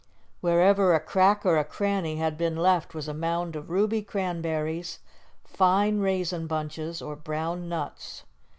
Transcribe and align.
Wherever 0.39 0.95
a 0.95 0.99
crack 0.99 1.45
or 1.45 1.57
a 1.57 1.63
cranny 1.63 2.15
had 2.15 2.35
been 2.35 2.55
left 2.57 2.95
was 2.95 3.07
a 3.07 3.13
mound 3.13 3.55
of 3.55 3.69
ruby 3.69 4.01
cranberries, 4.01 4.97
fine 5.43 5.99
raisin 5.99 6.47
bunches, 6.47 7.03
or 7.03 7.15
brown 7.15 7.69
nuts. 7.69 8.23